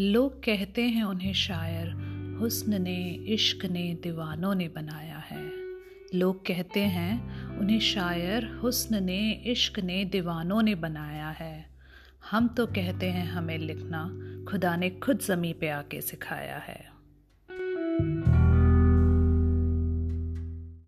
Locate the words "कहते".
0.44-0.82, 6.46-6.80, 12.66-13.10